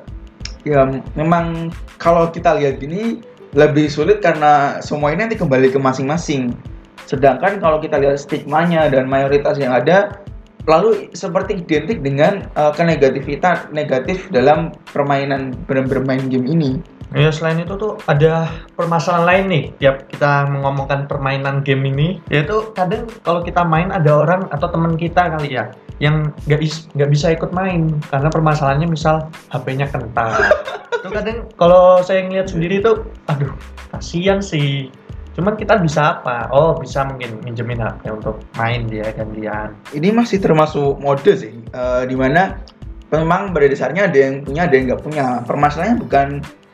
ya 0.65 0.81
memang 1.13 1.69
kalau 2.01 2.27
kita 2.33 2.57
lihat 2.57 2.81
gini 2.81 3.21
lebih 3.53 3.85
sulit 3.85 4.19
karena 4.19 4.81
semua 4.81 5.13
ini 5.13 5.29
nanti 5.29 5.37
kembali 5.37 5.69
ke 5.69 5.77
masing-masing. 5.77 6.57
Sedangkan 7.05 7.61
kalau 7.61 7.77
kita 7.77 8.01
lihat 8.01 8.17
stigmanya 8.17 8.89
dan 8.89 9.05
mayoritas 9.05 9.61
yang 9.61 9.77
ada 9.77 10.17
lalu 10.65 11.11
seperti 11.11 11.59
identik 11.59 11.99
dengan 11.99 12.47
uh, 12.55 12.71
kenegativitas 12.71 13.67
negatif 13.75 14.31
dalam 14.31 14.71
permainan 14.89 15.53
bermain 15.67 16.31
game 16.31 16.47
ini. 16.47 16.79
Ya 17.13 17.29
selain 17.29 17.61
itu 17.61 17.77
tuh 17.77 18.01
ada 18.09 18.49
permasalahan 18.73 19.25
lain 19.29 19.45
nih 19.49 19.65
tiap 19.77 20.09
kita 20.09 20.49
mengomongkan 20.49 21.05
permainan 21.05 21.61
game 21.61 21.85
ini 21.93 22.17
yaitu 22.33 22.73
kadang 22.73 23.05
kalau 23.21 23.45
kita 23.45 23.61
main 23.61 23.93
ada 23.93 24.25
orang 24.25 24.49
atau 24.49 24.65
teman 24.73 24.97
kita 24.97 25.29
kali 25.29 25.53
ya 25.53 25.69
yang 26.01 26.33
nggak 26.49 26.65
nggak 26.97 27.09
bisa 27.13 27.37
ikut 27.37 27.53
main 27.53 28.01
karena 28.09 28.33
permasalahannya 28.33 28.89
misal 28.89 29.29
HP-nya 29.53 29.93
kentang. 29.93 30.33
itu 31.03 31.09
kadang 31.11 31.37
kalau 31.59 32.01
saya 32.01 32.25
ngeliat 32.25 32.49
sendiri 32.49 32.81
tuh 32.81 33.05
aduh 33.29 33.53
kasihan 33.93 34.41
sih 34.41 34.89
Cuman 35.33 35.57
kita 35.57 35.81
bisa 35.81 36.21
apa? 36.21 36.45
Oh, 36.53 36.77
bisa 36.77 37.01
mungkin 37.09 37.41
minjemin 37.41 37.81
HP 37.81 38.05
untuk 38.13 38.37
main 38.53 38.85
dia 38.85 39.09
gantian. 39.17 39.73
Ini 39.89 40.13
masih 40.13 40.37
termasuk 40.37 41.01
mode 41.01 41.33
sih, 41.33 41.57
uh, 41.73 42.05
di 42.05 42.13
mana 42.13 42.61
memang 43.09 43.49
pada 43.49 43.65
dasarnya 43.65 44.09
ada 44.09 44.17
yang 44.17 44.45
punya, 44.45 44.69
ada 44.69 44.73
yang 44.77 44.85
nggak 44.93 45.01
punya. 45.01 45.25
Permasalahannya 45.41 45.97
bukan 46.05 46.27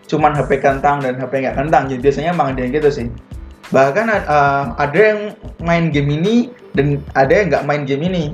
cuman 0.09 0.33
HP 0.33 0.59
kentang 0.59 1.05
dan 1.05 1.21
HP 1.21 1.45
nggak 1.45 1.55
kentang, 1.55 1.85
jadi 1.85 2.01
biasanya 2.01 2.29
emang 2.33 2.57
ada 2.57 2.59
yang 2.65 2.73
gitu 2.73 2.89
sih. 2.89 3.07
Bahkan 3.69 4.05
uh, 4.25 4.73
ada 4.81 4.97
yang 4.99 5.19
main 5.61 5.93
game 5.93 6.09
ini 6.09 6.49
dan 6.73 7.05
ada 7.13 7.29
yang 7.29 7.53
nggak 7.53 7.65
main 7.69 7.85
game 7.85 8.03
ini. 8.09 8.25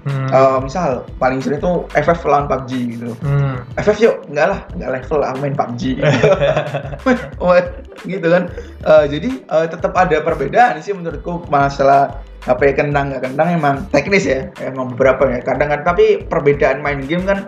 Hmm. 0.00 0.32
Uh, 0.32 0.58
misal 0.64 1.04
paling 1.20 1.44
sering 1.44 1.60
tuh 1.60 1.84
FF 1.92 2.24
lawan 2.24 2.48
PUBG 2.48 2.96
gitu. 2.96 3.12
Hmm. 3.20 3.60
FF 3.76 4.00
yuk, 4.00 4.16
enggak 4.32 4.46
lah, 4.48 4.60
enggak 4.72 4.90
level 4.96 5.18
lah 5.20 5.36
main 5.36 5.52
PUBG. 5.52 6.00
gitu 8.10 8.26
kan. 8.32 8.48
Uh, 8.80 9.04
jadi 9.04 9.30
uh, 9.52 9.66
tetap 9.68 9.92
ada 9.92 10.16
perbedaan 10.24 10.80
sih 10.80 10.96
menurutku 10.96 11.44
masalah 11.52 12.24
HP 12.48 12.72
kentang 12.72 13.12
nggak 13.12 13.28
kentang 13.28 13.48
emang 13.52 13.76
teknis 13.92 14.24
ya, 14.24 14.48
emang 14.64 14.96
beberapa 14.96 15.28
ya. 15.28 15.44
Kadang 15.44 15.68
kan 15.68 15.80
tapi 15.84 16.24
perbedaan 16.24 16.80
main 16.80 17.04
game 17.04 17.28
kan 17.28 17.44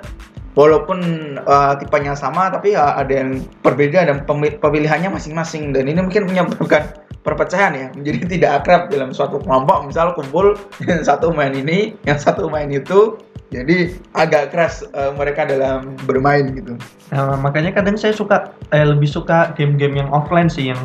walaupun 0.52 0.98
uh, 1.42 1.74
tipenya 1.80 2.12
sama 2.12 2.52
tapi 2.52 2.76
uh, 2.76 3.00
ada 3.00 3.24
yang 3.24 3.44
berbeda 3.64 4.08
dan 4.08 4.24
pemilihannya 4.60 5.12
masing-masing. 5.12 5.72
Dan 5.72 5.88
ini 5.88 6.00
mungkin 6.04 6.28
menyebabkan 6.28 7.02
perpecahan 7.22 7.72
ya 7.74 7.86
menjadi 7.94 8.20
tidak 8.38 8.50
akrab 8.62 8.82
dalam 8.92 9.10
suatu 9.14 9.40
kelompok. 9.40 9.88
Misal 9.88 10.12
kumpul 10.12 10.58
yang 10.84 11.02
satu 11.08 11.32
main 11.32 11.54
ini 11.56 11.96
yang 12.04 12.18
satu 12.20 12.50
main 12.52 12.68
itu 12.68 13.16
jadi 13.52 13.92
agak 14.16 14.48
keras 14.56 14.80
uh, 14.96 15.12
mereka 15.12 15.44
dalam 15.44 15.92
bermain 16.08 16.56
gitu. 16.56 16.72
Nah, 17.12 17.36
makanya 17.36 17.76
kadang 17.76 18.00
saya 18.00 18.16
suka 18.16 18.56
eh, 18.72 18.80
lebih 18.80 19.04
suka 19.04 19.52
game-game 19.52 20.00
yang 20.00 20.08
offline 20.08 20.48
sih 20.48 20.72
yang 20.72 20.80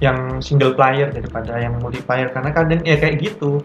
yang 0.00 0.40
single 0.40 0.72
player 0.72 1.12
daripada 1.12 1.60
yang 1.60 1.76
multiplayer. 1.84 2.32
Karena 2.32 2.48
kadang 2.56 2.80
ya 2.88 2.96
kayak 2.96 3.20
gitu 3.20 3.60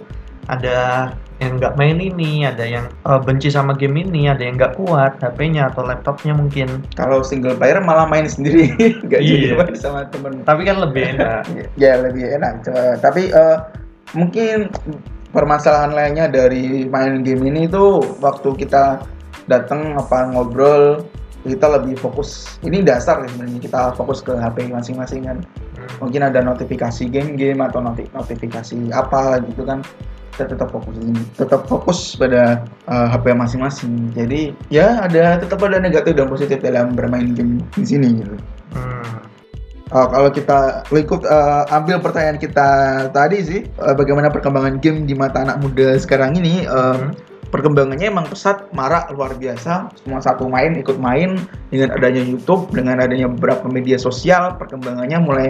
ada 0.48 1.12
yang 1.42 1.60
nggak 1.60 1.76
main 1.76 2.00
ini, 2.00 2.48
ada 2.48 2.64
yang 2.64 2.86
uh, 3.04 3.20
benci 3.20 3.52
sama 3.52 3.76
game 3.76 4.00
ini, 4.00 4.32
ada 4.32 4.44
yang 4.44 4.56
nggak 4.56 4.80
kuat 4.80 5.20
HP-nya 5.20 5.72
atau 5.72 5.84
laptopnya 5.84 6.32
mungkin. 6.36 6.84
Kalau 6.96 7.24
single 7.24 7.56
player 7.60 7.84
malah 7.84 8.08
main 8.08 8.28
sendiri, 8.28 8.72
nggak 9.08 9.22
iya. 9.22 9.36
jadi 9.36 9.56
main 9.60 9.76
sama 9.76 10.08
temen. 10.08 10.44
Tapi 10.48 10.62
kan 10.64 10.78
lebih 10.80 11.04
enak. 11.18 11.44
ya 11.76 12.00
lebih 12.00 12.26
enak. 12.40 12.64
Tapi 13.04 13.32
uh, 13.36 13.58
mungkin 14.16 14.72
permasalahan 15.34 15.92
lainnya 15.92 16.30
dari 16.30 16.86
main 16.86 17.26
game 17.26 17.50
ini 17.50 17.66
tuh 17.66 18.06
waktu 18.22 18.54
kita 18.54 19.02
datang 19.50 19.98
apa 20.00 20.32
ngobrol 20.32 21.04
kita 21.44 21.68
lebih 21.68 22.00
fokus 22.00 22.56
ini 22.64 22.80
dasar 22.80 23.20
ya 23.20 23.28
sebenarnya 23.28 23.60
kita 23.60 23.82
fokus 24.00 24.24
ke 24.24 24.32
HP 24.32 24.72
masing-masing 24.72 25.28
kan 25.28 25.38
hmm. 25.44 26.00
mungkin 26.00 26.24
ada 26.24 26.40
notifikasi 26.40 27.04
game-game 27.12 27.60
atau 27.60 27.84
notifikasi 27.84 28.78
apa 28.96 29.44
gitu 29.44 29.68
kan 29.68 29.84
kita 30.34 30.58
tetap 30.58 30.74
fokus 30.74 30.98
tetap 31.38 31.62
fokus 31.70 32.00
pada 32.18 32.66
uh, 32.90 33.06
eh, 33.06 33.08
HP 33.14 33.26
masing-masing 33.38 33.94
jadi 34.18 34.42
ya 34.74 35.06
ada 35.06 35.38
tetap 35.38 35.62
ada 35.62 35.78
negatif 35.78 36.18
dan 36.18 36.28
positif 36.28 36.58
dalam 36.60 36.98
bermain 36.98 37.38
game 37.38 37.62
di 37.78 37.86
sini 37.86 38.10
gitu 38.18 38.36
hmm. 38.74 39.16
uh, 39.94 40.08
kalau 40.10 40.30
kita 40.34 40.82
lingkup 40.90 41.22
uh, 41.30 41.70
ambil 41.70 42.02
pertanyaan 42.02 42.42
kita 42.42 42.70
tadi 43.14 43.38
sih 43.46 43.62
uh, 43.78 43.94
bagaimana 43.94 44.34
perkembangan 44.34 44.82
game 44.82 45.06
di 45.06 45.14
mata 45.14 45.46
anak 45.46 45.62
muda 45.62 45.94
sekarang 46.02 46.34
ini 46.34 46.66
uh, 46.66 46.98
hmm. 46.98 47.14
perkembangannya 47.54 48.10
emang 48.10 48.26
pesat 48.26 48.74
marak 48.74 49.14
luar 49.14 49.38
biasa 49.38 49.94
semua 50.02 50.18
satu 50.18 50.50
main 50.50 50.74
ikut 50.82 50.98
main 50.98 51.38
dengan 51.70 51.94
adanya 51.94 52.26
YouTube 52.26 52.74
dengan 52.74 52.98
adanya 53.06 53.30
beberapa 53.30 53.70
media 53.70 54.02
sosial 54.02 54.58
perkembangannya 54.58 55.20
mulai 55.22 55.50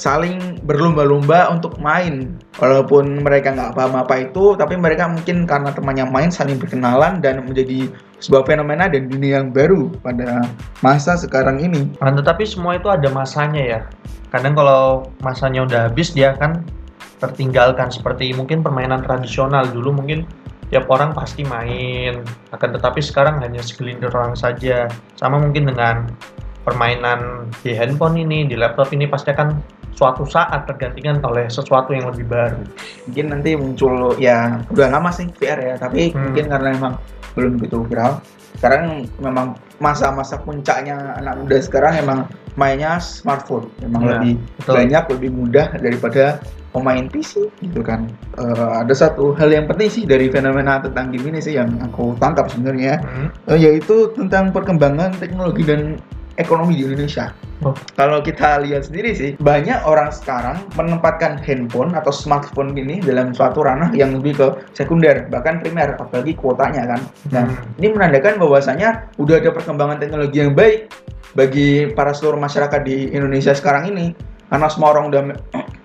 saling 0.00 0.56
berlomba-lomba 0.64 1.52
untuk 1.52 1.76
main. 1.76 2.40
Walaupun 2.56 3.20
mereka 3.20 3.52
nggak 3.52 3.76
paham 3.76 4.00
apa 4.00 4.24
itu 4.24 4.56
tapi 4.56 4.80
mereka 4.80 5.04
mungkin 5.12 5.44
karena 5.44 5.76
temannya 5.76 6.08
main 6.08 6.32
saling 6.32 6.56
berkenalan 6.56 7.20
dan 7.20 7.44
menjadi 7.44 7.92
sebuah 8.24 8.48
fenomena 8.48 8.88
dan 8.88 9.12
dunia 9.12 9.44
yang 9.44 9.52
baru 9.52 9.92
pada 10.00 10.48
masa 10.80 11.20
sekarang 11.20 11.60
ini. 11.60 11.92
Nah, 12.00 12.16
tetapi 12.16 12.48
semua 12.48 12.80
itu 12.80 12.88
ada 12.88 13.12
masanya 13.12 13.60
ya. 13.60 13.80
Kadang 14.32 14.56
kalau 14.56 15.12
masanya 15.20 15.68
udah 15.68 15.80
habis 15.92 16.16
dia 16.16 16.32
akan 16.32 16.64
tertinggalkan 17.20 17.92
seperti 17.92 18.32
mungkin 18.32 18.64
permainan 18.64 19.04
tradisional. 19.04 19.68
Dulu 19.68 20.00
mungkin 20.00 20.24
tiap 20.72 20.88
orang 20.88 21.12
pasti 21.12 21.44
main 21.44 22.24
akan 22.56 22.68
tetapi 22.80 23.04
sekarang 23.04 23.44
hanya 23.44 23.60
segelintir 23.60 24.08
orang 24.16 24.32
saja. 24.32 24.88
Sama 25.20 25.36
mungkin 25.36 25.68
dengan 25.68 26.08
permainan 26.64 27.48
di 27.64 27.72
handphone 27.72 28.20
ini 28.20 28.44
di 28.48 28.56
laptop 28.56 28.92
ini 28.92 29.08
pasti 29.08 29.32
akan 29.32 29.79
suatu 29.92 30.24
saat 30.24 30.64
tergantikan 30.64 31.20
oleh 31.20 31.46
sesuatu 31.46 31.90
yang 31.90 32.08
lebih 32.08 32.26
baru. 32.26 32.60
mungkin 33.04 33.26
nanti 33.28 33.50
muncul 33.52 33.94
ya 34.16 34.38
udah 34.68 34.88
lama 34.88 35.10
sih 35.10 35.28
VR 35.34 35.58
ya 35.60 35.74
tapi 35.76 36.10
Hmm. 36.10 36.30
mungkin 36.30 36.44
karena 36.48 36.68
memang 36.72 36.94
belum 37.32 37.52
begitu 37.56 37.84
viral 37.84 38.18
sekarang 38.52 38.84
memang 39.16 39.54
masa-masa 39.78 40.36
puncaknya 40.36 41.16
anak 41.16 41.38
muda 41.38 41.56
sekarang 41.58 41.94
emang 41.96 42.18
mainnya 42.54 42.98
smartphone 42.98 43.70
memang 43.78 44.00
Ya, 44.00 44.08
lebih 44.12 44.32
betul. 44.58 44.74
banyak 44.76 45.04
lebih 45.08 45.30
mudah 45.32 45.66
daripada 45.74 46.24
pemain 46.70 47.06
PC 47.06 47.46
gitu 47.60 47.80
kan 47.80 48.10
Eh, 48.36 48.46
ada 48.76 48.92
satu 48.92 49.32
hal 49.34 49.48
yang 49.48 49.66
penting 49.66 49.88
sih 49.88 50.04
dari 50.04 50.28
fenomena 50.28 50.78
tentang 50.78 51.10
game 51.10 51.28
ini 51.28 51.40
sih 51.40 51.54
yang 51.54 51.70
aku 51.78 52.16
tangkap 52.16 52.48
sebenarnya 52.48 52.98
Hmm. 53.00 53.28
eh, 53.46 53.58
yaitu 53.60 54.10
tentang 54.12 54.50
perkembangan 54.50 55.14
teknologi 55.14 55.62
dan 55.62 55.96
ekonomi 56.36 56.78
di 56.78 56.86
Indonesia 56.86 57.32
Oh, 57.60 57.76
kalau 57.92 58.24
kita 58.24 58.64
lihat 58.64 58.88
sendiri 58.88 59.12
sih, 59.12 59.30
banyak 59.36 59.84
orang 59.84 60.08
sekarang 60.08 60.64
menempatkan 60.80 61.36
handphone 61.44 61.92
atau 61.92 62.08
smartphone 62.08 62.72
ini 62.72 63.04
dalam 63.04 63.36
suatu 63.36 63.60
ranah 63.60 63.92
yang 63.92 64.16
lebih 64.16 64.32
ke 64.40 64.48
sekunder, 64.72 65.28
bahkan 65.28 65.60
primer, 65.60 65.92
apalagi 66.00 66.32
kuotanya 66.40 66.88
kan. 66.88 67.00
Nah, 67.28 67.44
Hmm. 67.44 67.76
ini 67.76 67.92
menandakan 67.92 68.40
bahwasanya 68.40 69.12
udah 69.20 69.44
ada 69.44 69.52
perkembangan 69.52 70.00
teknologi 70.00 70.40
yang 70.40 70.56
baik 70.56 70.88
bagi 71.36 71.92
para 71.92 72.16
seluruh 72.16 72.40
masyarakat 72.40 72.80
di 72.80 73.12
Indonesia 73.12 73.52
sekarang 73.52 73.92
ini. 73.92 74.16
Karena 74.48 74.66
semua 74.72 74.96
orang 74.96 75.12
udah 75.12 75.22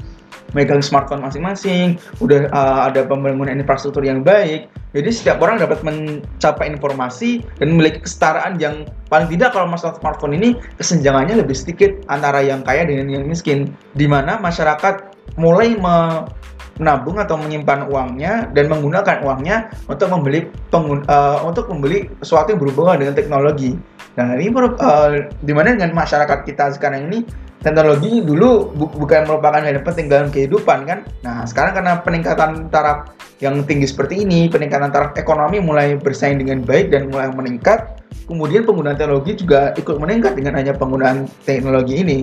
megang 0.55 0.79
smartphone 0.79 1.19
masing-masing, 1.21 1.99
udah 2.23 2.47
uh, 2.55 2.87
ada 2.87 3.03
pembangunan 3.03 3.51
infrastruktur 3.59 4.01
yang 4.07 4.23
baik. 4.23 4.71
Jadi 4.95 5.11
setiap 5.11 5.43
orang 5.43 5.59
dapat 5.59 5.83
mencapai 5.83 6.71
informasi 6.71 7.43
dan 7.59 7.75
memiliki 7.75 7.99
kesetaraan 8.07 8.55
yang 8.63 8.87
paling 9.11 9.27
tidak 9.27 9.51
kalau 9.51 9.67
masalah 9.67 9.99
smartphone 9.99 10.39
ini 10.39 10.55
kesenjangannya 10.79 11.43
lebih 11.43 11.51
sedikit 11.51 11.91
antara 12.07 12.39
yang 12.39 12.63
kaya 12.63 12.87
dengan 12.87 13.11
yang 13.11 13.27
miskin. 13.27 13.75
Di 13.91 14.07
mana 14.07 14.39
masyarakat 14.39 15.11
mulai 15.35 15.75
me- 15.75 16.31
menabung 16.75 17.15
atau 17.15 17.39
menyimpan 17.39 17.87
uangnya 17.87 18.51
dan 18.51 18.67
menggunakan 18.67 19.23
uangnya 19.23 19.71
untuk 19.87 20.11
membeli 20.11 20.51
pengun- 20.67 21.07
eh, 21.07 21.37
untuk 21.47 21.71
membeli 21.71 22.11
sesuatu 22.19 22.51
yang 22.51 22.59
berhubungan 22.59 22.99
dengan 22.99 23.15
teknologi. 23.15 23.79
Nah 24.19 24.35
ini 24.35 24.51
merup- 24.51 24.79
eh, 24.79 25.31
di 25.39 25.53
mana 25.55 25.75
dengan 25.75 25.95
masyarakat 25.95 26.43
kita 26.43 26.75
sekarang 26.75 27.07
ini 27.11 27.23
teknologi 27.63 28.21
dulu 28.21 28.75
bu- 28.75 28.93
bukan 28.93 29.25
merupakan 29.25 29.57
hal 29.57 29.73
yang 29.73 29.87
penting 29.87 30.05
dalam 30.05 30.27
kehidupan 30.29 30.85
kan. 30.85 30.99
Nah 31.25 31.47
sekarang 31.47 31.73
karena 31.79 31.93
peningkatan 32.03 32.69
taraf 32.69 33.15
yang 33.41 33.63
tinggi 33.67 33.89
seperti 33.89 34.21
ini, 34.23 34.47
peningkatan 34.51 34.91
taraf 34.91 35.17
ekonomi 35.17 35.59
mulai 35.59 35.97
bersaing 35.97 36.39
dengan 36.39 36.61
baik 36.63 36.91
dan 36.93 37.11
mulai 37.11 37.31
meningkat, 37.31 38.03
kemudian 38.29 38.63
penggunaan 38.63 38.95
teknologi 38.95 39.35
juga 39.39 39.73
ikut 39.75 39.97
meningkat 39.99 40.37
dengan 40.37 40.59
hanya 40.59 40.75
penggunaan 40.75 41.27
teknologi 41.43 42.03
ini. 42.03 42.19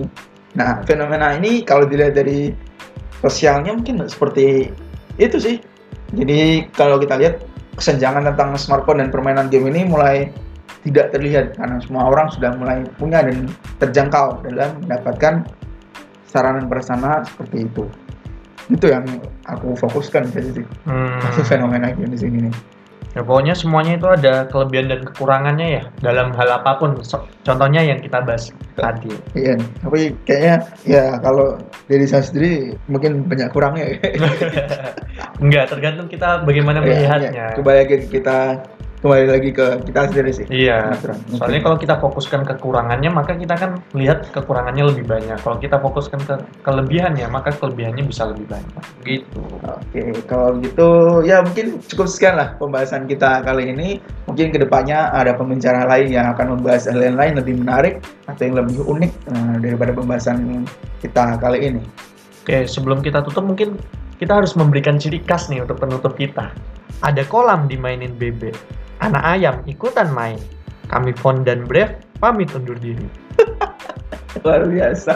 Nah 0.53 0.81
fenomena 0.85 1.33
ini 1.33 1.65
kalau 1.65 1.89
dilihat 1.89 2.13
dari 2.17 2.53
sosialnya 3.23 3.71
mungkin 3.71 4.03
seperti 4.03 4.69
itu 5.15 5.37
sih. 5.39 5.55
Jadi 6.13 6.67
kalau 6.75 6.99
kita 7.01 7.17
lihat 7.17 7.41
kesenjangan 7.79 8.27
tentang 8.29 8.53
smartphone 8.59 9.01
dan 9.01 9.09
permainan 9.09 9.49
game 9.49 9.71
ini 9.71 9.87
mulai 9.87 10.29
tidak 10.83 11.15
terlihat 11.15 11.55
karena 11.55 11.79
semua 11.79 12.11
orang 12.11 12.27
sudah 12.29 12.51
mulai 12.59 12.83
punya 12.99 13.23
dan 13.23 13.47
terjangkau 13.79 14.43
dalam 14.43 14.83
mendapatkan 14.83 15.47
sarana 16.27 16.61
prasarana 16.67 17.23
seperti 17.23 17.65
itu. 17.65 17.87
Itu 18.67 18.91
yang 18.91 19.07
aku 19.47 19.79
fokuskan 19.79 20.29
saja 20.29 20.51
sih. 20.59 20.65
Hmm. 20.83 21.19
Fenomena 21.49 21.95
game 21.95 22.11
di 22.11 22.19
sini 22.19 22.37
nih. 22.49 22.53
Ya 23.13 23.21
pokoknya 23.21 23.53
semuanya 23.53 23.93
itu 23.93 24.09
ada 24.09 24.49
kelebihan 24.49 24.89
dan 24.89 25.05
kekurangannya 25.05 25.67
ya 25.69 25.83
dalam 26.01 26.33
hal 26.33 26.49
apa 26.49 26.81
pun. 26.81 26.97
So- 27.05 27.21
contohnya 27.45 27.85
yang 27.85 28.01
kita 28.01 28.25
bahas 28.25 28.49
tadi. 28.73 29.13
Iya, 29.37 29.61
tapi 29.85 30.17
kayaknya 30.25 30.55
ya 30.81 31.03
kalau 31.21 31.61
dari 31.85 32.09
saya 32.09 32.25
sendiri 32.25 32.73
mungkin 32.89 33.29
banyak 33.29 33.53
kurangnya. 33.53 34.01
Enggak, 35.43 35.69
tergantung 35.69 36.09
kita 36.09 36.41
bagaimana 36.41 36.81
Ya, 36.81 36.85
melihatnya. 36.89 37.29
ya. 37.31 37.47
Kembali 37.53 37.77
lagi 37.85 37.95
ke 38.01 38.17
kita 38.17 38.37
kembali 39.03 39.27
lagi 39.27 39.51
ke 39.51 39.83
kita 39.83 40.07
sendiri 40.07 40.31
sih. 40.31 40.45
Iya. 40.47 40.95
Soalnya 41.35 41.59
kalau 41.59 41.75
kita 41.75 41.99
fokuskan 41.99 42.47
kekurangannya, 42.47 43.11
maka 43.11 43.35
kita 43.35 43.59
kan 43.59 43.83
lihat 43.91 44.31
kekurangannya 44.31 44.95
lebih 44.95 45.03
banyak. 45.03 45.43
Kalau 45.43 45.59
kita 45.59 45.75
fokuskan 45.83 46.23
ke 46.23 46.35
kelebihannya, 46.63 47.27
maka 47.27 47.51
kelebihannya 47.51 48.07
bisa 48.07 48.31
lebih 48.31 48.47
banyak. 48.47 48.83
Gitu. 49.03 49.43
Oke, 49.59 50.23
kalau 50.31 50.55
gitu 50.63 51.19
ya 51.27 51.43
mungkin 51.43 51.83
cukup 51.83 52.07
sekian 52.07 52.39
lah 52.39 52.55
pembahasan 52.55 53.03
kita 53.03 53.43
kali 53.43 53.75
ini. 53.75 53.99
Mungkin 54.23 54.55
ke 54.55 54.57
depannya 54.63 55.11
ada 55.11 55.35
pembicara 55.35 55.83
lain 55.83 56.07
yang 56.07 56.31
akan 56.31 56.55
membahas 56.55 56.87
hal 56.87 57.03
yang 57.03 57.19
lain 57.19 57.35
lebih 57.35 57.59
menarik 57.59 57.99
atau 58.31 58.47
yang 58.47 58.55
lebih 58.55 58.87
unik 58.87 59.11
eh, 59.11 59.55
daripada 59.67 59.91
pembahasan 59.91 60.63
kita 61.03 61.35
kali 61.43 61.59
ini. 61.59 61.83
Oke, 62.47 62.63
sebelum 62.71 63.03
kita 63.03 63.19
tutup 63.19 63.43
mungkin 63.43 63.75
kita 64.15 64.39
harus 64.39 64.55
memberikan 64.55 64.95
ciri 64.95 65.19
khas 65.27 65.51
nih 65.51 65.59
untuk 65.59 65.83
penutup 65.83 66.15
kita. 66.15 66.55
Ada 67.03 67.27
kolam 67.27 67.67
dimainin 67.67 68.15
bebek. 68.15 68.55
Anak 69.03 69.23
ayam 69.27 69.59
ikutan 69.67 70.07
main. 70.15 70.39
Kami 70.87 71.11
Fon 71.19 71.43
dan 71.43 71.67
Brave 71.67 71.99
pamit 72.23 72.47
undur 72.55 72.79
diri. 72.79 73.03
Luar 74.47 74.63
biasa. 74.63 75.11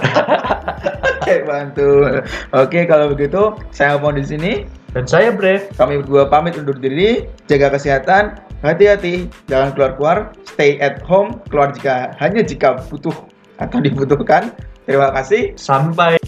Oke, 1.24 1.48
bantu. 1.48 2.20
Oke, 2.52 2.84
kalau 2.84 3.16
begitu 3.16 3.56
saya 3.72 3.96
mau 3.96 4.12
di 4.12 4.28
sini. 4.28 4.68
Dan 4.92 5.08
saya 5.08 5.32
Brave. 5.32 5.72
Kami 5.80 6.04
berdua 6.04 6.28
pamit 6.28 6.60
undur 6.60 6.76
diri. 6.76 7.32
Jaga 7.48 7.80
kesehatan, 7.80 8.36
hati-hati, 8.60 9.32
jangan 9.48 9.72
keluar-keluar, 9.72 10.36
stay 10.44 10.76
at 10.84 11.00
home, 11.08 11.40
keluar 11.48 11.72
jika 11.72 12.12
hanya 12.20 12.44
jika 12.44 12.84
butuh 12.92 13.16
atau 13.64 13.80
dibutuhkan. 13.80 14.52
Terima 14.84 15.16
kasih. 15.16 15.56
Sampai 15.56 16.20